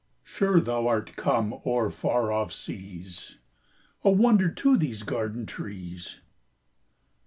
[0.23, 3.37] Sure thou art come o'er far off seas,
[4.03, 6.21] A wonder to these garden trees!